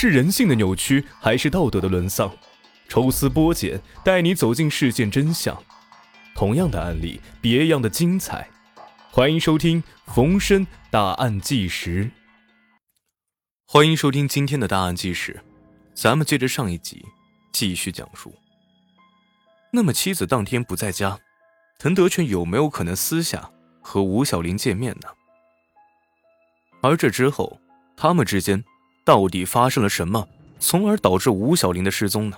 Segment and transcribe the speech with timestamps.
[0.00, 2.32] 是人性的扭曲，还是道德的沦丧？
[2.88, 5.60] 抽丝剥茧，带你走进事件真相。
[6.36, 8.48] 同样的案例，别样的精彩。
[9.10, 9.82] 欢迎收听
[10.14, 12.04] 《逢申大案纪实》。
[13.66, 15.42] 欢迎收听今天的大案纪实。
[15.94, 17.04] 咱们接着上一集
[17.50, 18.32] 继续讲述。
[19.72, 21.18] 那么，妻子当天不在家，
[21.76, 25.08] 滕德全有没有可能私下和吴小玲见面呢？
[26.82, 27.60] 而这之后，
[27.96, 28.62] 他们之间
[29.08, 30.28] 到底发生了什么，
[30.60, 32.36] 从而导致吴小玲的失踪呢？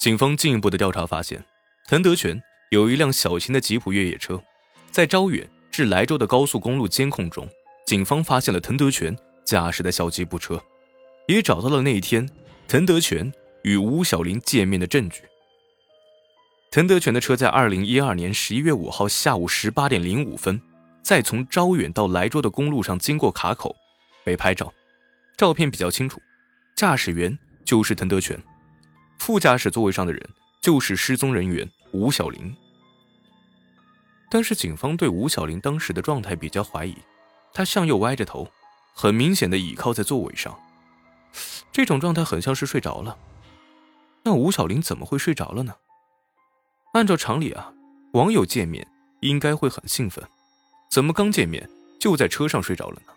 [0.00, 1.44] 警方进一步的调查发现，
[1.88, 2.40] 滕德全
[2.70, 4.40] 有一辆小型的吉普越野车，
[4.92, 7.48] 在招远至莱州的高速公路监控中，
[7.84, 10.62] 警方发现了滕德全驾驶的小吉普车，
[11.26, 12.30] 也找到了那一天
[12.68, 13.32] 滕德全
[13.64, 15.22] 与吴小玲见面的证据。
[16.70, 20.62] 滕德全的车在二零一二年十一月五号下午十八点零五分，
[21.02, 23.74] 在从招远到莱州的公路上经过卡口，
[24.22, 24.72] 被拍照，
[25.40, 26.20] 照片比较清楚，
[26.76, 28.38] 驾驶员就是滕德全。
[29.18, 30.22] 副驾驶座位上的人
[30.60, 32.54] 就是失踪人员吴小玲，
[34.30, 36.94] 但是警方对吴小玲当时的状态比较怀疑，
[37.54, 38.46] 她向右歪着头，
[38.92, 40.60] 很明显的倚靠在座位上，
[41.72, 43.16] 这种状态很像是睡着了。
[44.24, 45.74] 那吴小玲怎么会睡着了呢？
[46.92, 47.72] 按照常理啊，
[48.12, 48.86] 网友见面
[49.22, 50.22] 应该会很兴奋，
[50.90, 51.66] 怎么刚见面
[51.98, 53.14] 就在车上睡着了呢？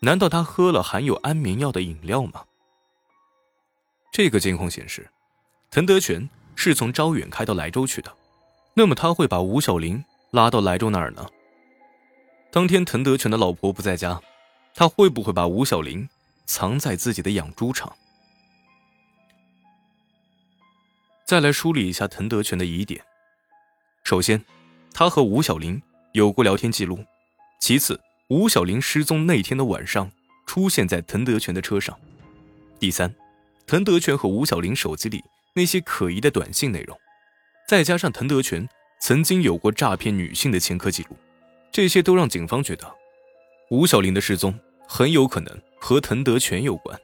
[0.00, 2.44] 难道他喝了含有安眠药的饮料吗？
[4.12, 5.08] 这个监控显示。
[5.70, 8.10] 滕德全是从招远开到莱州去的，
[8.72, 11.26] 那么他会把吴小玲拉到莱州哪儿呢？
[12.50, 14.18] 当天滕德全的老婆不在家，
[14.74, 16.08] 他会不会把吴小玲
[16.46, 17.94] 藏在自己的养猪场？
[21.26, 23.04] 再来梳理一下滕德全的疑点：
[24.04, 24.42] 首先，
[24.94, 25.82] 他和吴小玲
[26.12, 26.96] 有过聊天记录；
[27.60, 30.10] 其次，吴小玲失踪那天的晚上
[30.44, 31.94] 出现在滕德全的车上；
[32.78, 33.14] 第三，
[33.66, 35.24] 滕德全和吴小玲手机里。
[35.54, 36.96] 那些可疑的短信内容，
[37.66, 38.68] 再加上滕德全
[39.00, 41.16] 曾经有过诈骗女性的前科记录，
[41.72, 42.86] 这些都让警方觉得
[43.70, 47.00] 吴小玲的失踪很有可能和滕德全有关。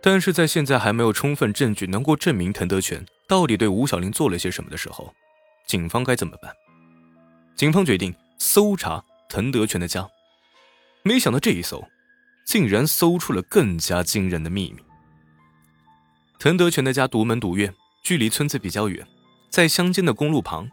[0.00, 5.12] 但是在现在还没有充分证据能够证明滕德全到底对吴小玲做了些什么的时候，
[5.66, 6.54] 警方该怎么办？
[7.56, 10.10] 警方决定搜查滕德全的家，
[11.04, 11.86] 没想到这一搜，
[12.44, 14.82] 竟然搜出了更加惊人的秘密。
[16.40, 19.06] 滕德全的家独门独院，距离村子比较远，
[19.48, 20.68] 在乡间的公路旁，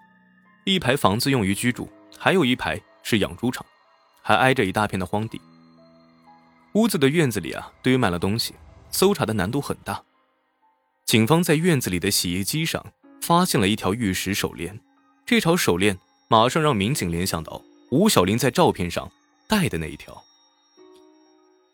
[0.66, 1.88] 一排房子用于居住，
[2.18, 3.63] 还有一排是养猪场，
[4.23, 5.39] 还挨着一大片的荒地。
[6.74, 8.56] 屋子的院子里啊，堆满了东西，
[8.89, 10.03] 搜查的难度很大。
[11.06, 12.84] 警方在院子里的洗衣机上
[13.22, 14.79] 发现了一条玉石手链，
[15.28, 19.09] 这条手链马上让民警联想到吴小玲在照片上
[19.48, 20.24] 戴的那一条。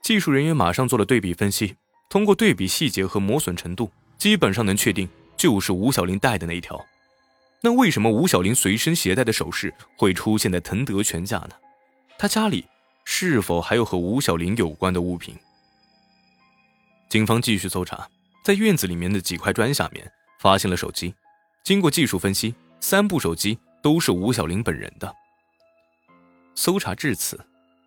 [0.01, 1.75] 技术人员马上做了对比分析。
[2.09, 6.79] 通过对比细节和磨损程度，基本上能确定就是吴小玲戴的那一条。
[7.59, 11.56] 那为什么吴小玲随身携带的首饰会出现在滕德全家呢？
[12.19, 12.68] 他家里
[13.03, 15.35] 是否还有和吴小玲有关的物品？
[17.09, 18.07] 警方继续搜查，
[18.44, 21.16] 在院子里面的几块砖下面发现了手机。
[21.63, 25.12] 经过技术分析，三部手机都是吴小玲本人的。
[26.55, 27.39] 搜查至此，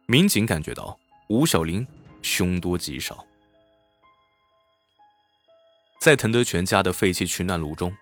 [0.06, 1.86] 民警感觉到吴小玲
[2.22, 3.24] 凶多吉少。
[6.00, 7.92] 在滕德全家的废弃取暖炉中，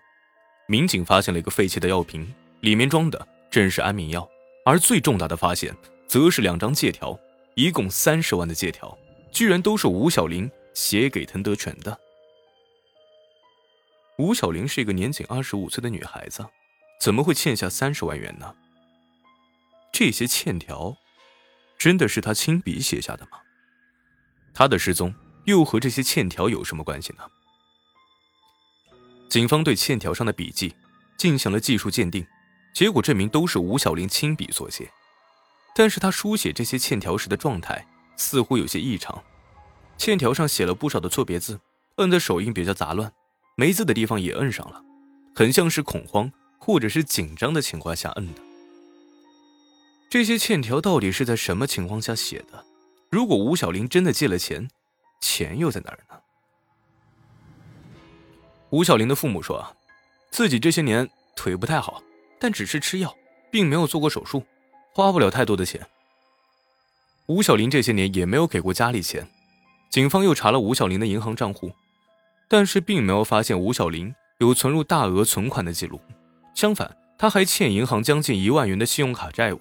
[0.67, 4.27] 民警发现了一个废弃的药瓶，里面装的正是安眠药。
[4.65, 5.75] 而最重大的发现，
[6.07, 7.17] 则是两张借条，
[7.55, 8.97] 一共三十万的借条，
[9.31, 11.99] 居然都是吴小玲写给滕德全的。
[14.17, 16.45] 吴小玲是一个年仅二十五岁的女孩子，
[16.99, 18.55] 怎么会欠下三十万元呢？
[19.97, 20.97] 这些欠条，
[21.77, 23.37] 真的是他亲笔写下的吗？
[24.53, 27.23] 他的失踪又和这些欠条有什么关系呢？
[29.29, 30.75] 警方对欠条上的笔迹
[31.15, 32.27] 进行了技术鉴定，
[32.73, 34.91] 结果证明都是吴小玲亲笔所写。
[35.73, 39.23] 但是他书写这些欠条时的状态似乎有些异常，
[39.97, 41.61] 欠条上写了不少的错别字，
[41.99, 43.13] 摁的手印比较杂乱，
[43.55, 44.83] 没字的地方也摁上了，
[45.33, 48.41] 很像是恐慌或者是紧张的情况下摁的。
[50.15, 52.65] 这些欠条到底是在什么情况下写的？
[53.09, 54.65] 如果吴小玲真的借了钱，
[55.19, 56.15] 钱又在哪儿呢？
[58.69, 59.73] 吴小玲的父母说：“啊，
[60.31, 62.01] 自己这些年腿不太好，
[62.39, 63.13] 但只是吃药，
[63.51, 64.41] 并没有做过手术，
[64.93, 65.85] 花不了太多的钱。”
[67.27, 69.27] 吴小玲这些年也没有给过家里钱。
[69.89, 71.73] 警方又查了吴小玲的银行账户，
[72.47, 75.99] 但是并没有发现吴小玲有存入大额存款的记录。
[76.53, 79.59] 相反，他还欠银行将近一万元的信用卡债务。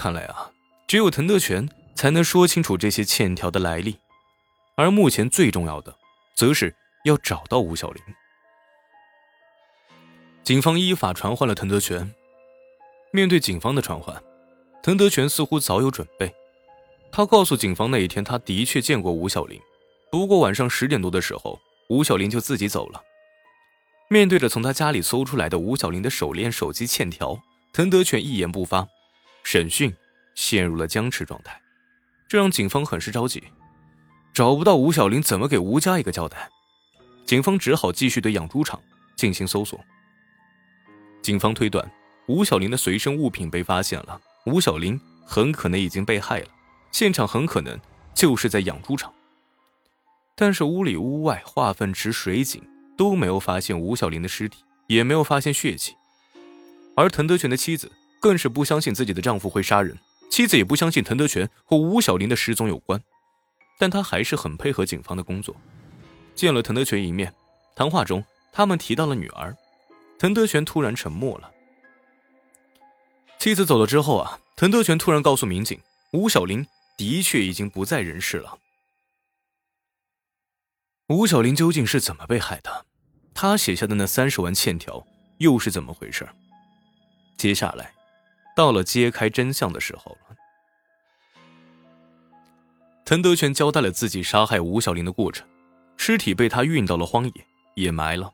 [0.00, 0.50] 看来啊，
[0.88, 3.98] 只有滕德全才能说清楚这些欠条的来历。
[4.74, 5.94] 而目前最重要的，
[6.34, 6.74] 则是
[7.04, 8.02] 要找到吴小玲。
[10.42, 12.10] 警方依法传唤了滕德全。
[13.12, 14.22] 面对警方的传唤，
[14.82, 16.34] 滕德全似乎早有准备。
[17.12, 19.60] 他告诉警方，那一天他的确见过吴小玲，
[20.10, 21.60] 不过晚上十点多的时候，
[21.90, 23.02] 吴小玲就自己走了。
[24.08, 27.38] 面对着从他家里搜出来的吴小玲的手链、手机欠条，
[27.74, 28.88] 滕德全一言不发。
[29.42, 29.94] 审讯
[30.34, 31.60] 陷入了僵持状态，
[32.28, 33.42] 这让警方很是着急。
[34.32, 36.48] 找不到吴小玲，怎么给吴家一个交代？
[37.26, 38.80] 警方只好继续对养猪场
[39.16, 39.78] 进行搜索。
[41.22, 41.90] 警方推断。
[42.26, 46.48] 吴小玲的随身物品被发现了，吴小玲很可能已经被害了，
[46.92, 47.76] 现场很可能
[48.14, 49.12] 就是在养猪场。
[50.36, 52.62] 但是屋里屋外化粪池、水井
[52.96, 55.96] 都没有发现吴小玲的尸体，也没有发现血迹。
[56.94, 57.90] 而滕德全的妻子
[58.20, 59.98] 更是不相信自己的丈夫会杀人，
[60.30, 63.02] 妻子也不相信滕德全和吴小玲的失踪有关，
[63.78, 65.56] 但她还是很配合警方的工作。
[66.34, 67.34] 见了滕德全一面，
[67.74, 69.56] 谈话中他们提到了女儿，
[70.18, 71.50] 滕德全突然沉默了。
[73.38, 75.80] 妻子走了之后啊，滕德全突然告诉民警，
[76.12, 76.66] 吴小玲
[76.98, 78.58] 的确已经不在人世了。
[81.08, 82.84] 吴小玲究竟是怎么被害的？
[83.34, 85.06] 他写下的那三十万欠条
[85.38, 86.28] 又是怎么回事？
[87.38, 87.92] 接下来，
[88.56, 90.36] 到了揭开真相的时候了。
[93.04, 95.46] 滕德全交代了自己杀害吴小玲的过程，
[95.96, 97.32] 尸体被他运到了荒野
[97.74, 98.32] 掩埋了。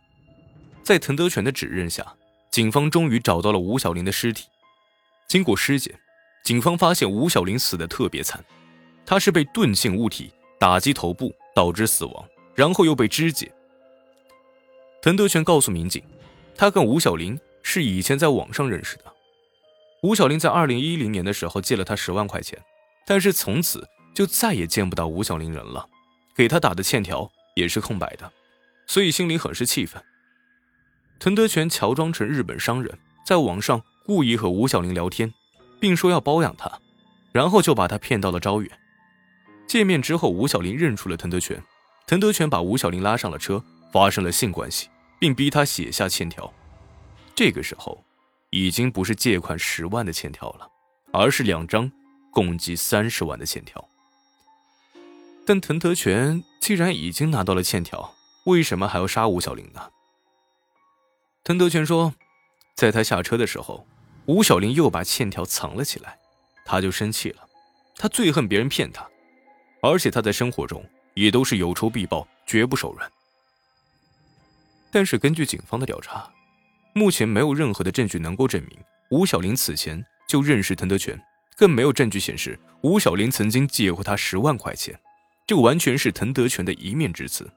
[0.83, 2.15] 在滕德全的指认下，
[2.51, 4.47] 警方终于找到了吴小玲的尸体。
[5.27, 5.99] 经过尸检，
[6.45, 8.45] 警方发现吴小玲死的特别惨，
[9.05, 13.51] 她是被钝性物体打击头部导致死亡，然后又被肢解。
[15.03, 16.03] 滕德全告诉民警，
[16.55, 19.05] 他跟吴小玲是以前在网上认识的。
[20.07, 22.57] 吴小玲在二零一零年的时候借了他十万块钱，
[23.05, 25.85] 但是从此就再也见不到吴小玲人了，
[26.37, 28.33] 给他打的欠条也是空白的，
[28.87, 30.01] 所以心里很是气愤。
[31.19, 33.83] 滕德全乔装成日本商人，在网上。
[34.05, 35.35] 故意和吴小玲聊天，
[35.81, 36.71] 并说要包养她，
[37.33, 38.71] 然后就把她骗到了招远。
[39.67, 41.61] 见面之后，吴小玲认出了滕德全，
[42.07, 43.61] 滕德全把吴小玲拉上了车，
[43.93, 44.89] 发生了性关系，
[45.19, 46.55] 并逼她写下欠条。
[47.35, 48.06] 这个时候，
[48.51, 50.71] 已经不是借款十万的欠条了，
[51.13, 51.91] 而是两张
[52.31, 53.89] 共计三十万的欠条。
[55.47, 58.15] 但滕德全既然已经拿到了欠条，
[58.45, 59.91] 为什么还要杀吴小玲呢？
[61.45, 62.15] 滕德全说，
[62.75, 63.87] 在他下车的时候。
[64.27, 66.19] 吴小玲又把欠条藏了起来，
[66.65, 67.49] 他就生气了。
[67.95, 69.09] 他最恨别人骗他，
[69.81, 70.85] 而且他在生活中
[71.15, 73.09] 也都是有仇必报，绝不手软。
[74.91, 76.29] 但是根据警方的调查，
[76.97, 78.79] 目前没有任何的证据能够证明
[79.11, 81.15] 吴小玲此前就认识滕德全，
[81.55, 84.99] 更没有证据显示吴小玲曾经借过他十万块钱，
[85.47, 87.53] 这完全是滕德全的一面之词。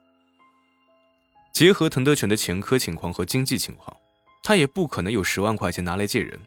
[1.54, 3.96] 结合滕德全的前科情况和经济情况，
[4.42, 6.38] 他也不可能有十万块钱拿来借人。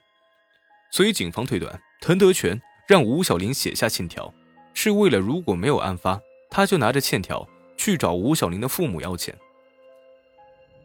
[0.91, 4.31] 所以，警方推断，滕德全让吴小玲写下欠条，
[4.75, 9.35] 是为了如果没有案发，他就拿着欠条去找吴小玲的父母要钱。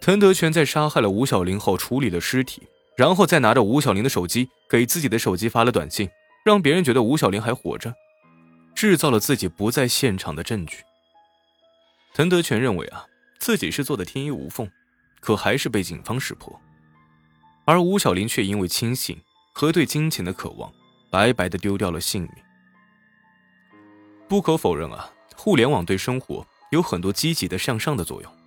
[0.09, 2.63] 滕德全在杀害了吴小玲后，处理了尸体，
[2.97, 6.09] 然后再拿着吴小玲的手机给自己的手机发了短信，
[6.47, 7.93] 让别人觉得吴小玲还活着，
[8.75, 10.79] 制造了自己不在现场的证据。
[12.15, 13.05] 滕德全认为啊，
[13.39, 14.67] 自己是做的天衣无缝，
[15.21, 16.59] 可还是被警方识破，
[17.67, 19.21] 而吴小玲却因为轻信。
[19.53, 20.73] 和对金钱的渴望，
[21.11, 22.33] 白白的丢掉了性命。
[24.27, 28.38] 不可否认啊，互联网对生活有很多积极的向上的作用，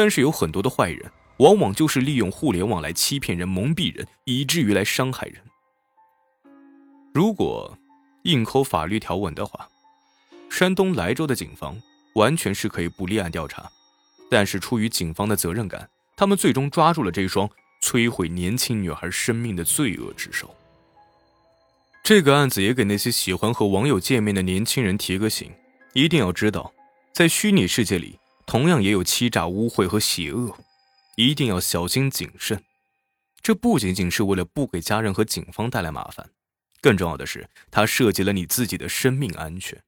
[0.00, 5.36] 但是有很多的坏人，往往就是利用互联网来欺骗人、蒙蔽人，以至于来伤害人。
[7.12, 7.76] 如果
[8.22, 9.68] 硬抠法律条文的话，
[10.48, 11.78] 山东莱州的警方
[12.14, 13.70] 完全是可以不立案调查，
[14.30, 17.46] 但是出于警方的责任感，他们最终抓住了这双
[17.82, 20.56] 摧毁年轻女孩生命的罪恶之手。
[22.02, 25.52] 这个案子也给那些喜欢和网友见面的年轻人提个醒：
[25.92, 26.72] 一定要知道，
[27.12, 28.18] 在虚拟世界里，
[28.50, 30.58] 同样也有欺诈、污秽和邪恶，
[31.14, 32.60] 一定要小心谨慎。
[33.40, 36.28] 这不仅仅是为了不给家人和警方带来麻烦，
[36.80, 39.80] 更重要的是，它涉及了你自己的生命安全。